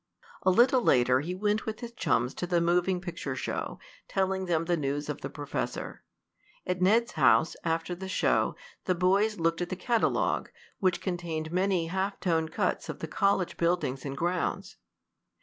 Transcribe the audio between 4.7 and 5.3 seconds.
news of the